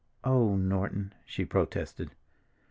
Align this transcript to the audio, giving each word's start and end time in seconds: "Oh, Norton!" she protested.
"Oh, 0.23 0.55
Norton!" 0.57 1.13
she 1.27 1.45
protested. 1.45 2.09